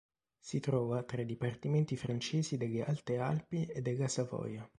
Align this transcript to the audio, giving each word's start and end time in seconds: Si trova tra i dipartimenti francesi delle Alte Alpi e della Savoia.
Si 0.39 0.59
trova 0.59 1.03
tra 1.03 1.21
i 1.21 1.27
dipartimenti 1.27 1.95
francesi 1.95 2.57
delle 2.57 2.83
Alte 2.83 3.19
Alpi 3.19 3.67
e 3.67 3.83
della 3.83 4.07
Savoia. 4.07 4.67